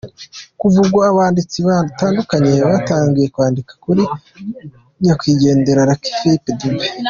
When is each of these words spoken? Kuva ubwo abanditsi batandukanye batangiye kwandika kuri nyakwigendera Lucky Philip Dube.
Kuva 0.59 0.77
ubwo 0.83 0.99
abanditsi 1.11 1.57
batandukanye 1.67 2.51
batangiye 2.69 3.27
kwandika 3.33 3.71
kuri 3.83 4.03
nyakwigendera 5.03 5.87
Lucky 5.89 6.11
Philip 6.17 6.45
Dube. 6.59 6.87